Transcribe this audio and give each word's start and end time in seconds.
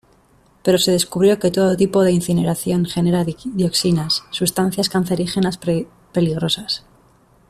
Pero 0.63 0.79
se 0.79 0.89
descubrió 0.89 1.37
que 1.37 1.51
todo 1.51 1.77
tipo 1.77 2.01
de 2.01 2.11
incineración 2.11 2.85
genera 2.85 3.23
dioxinas, 3.23 4.23
sustancias 4.31 4.89
cancerígenas 4.89 5.59
peligrosas. 6.11 6.83